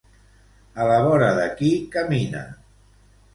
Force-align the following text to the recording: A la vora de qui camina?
A 0.85 0.87
la 0.91 0.95
vora 1.07 1.27
de 1.41 1.43
qui 1.59 1.69
camina? 1.97 2.43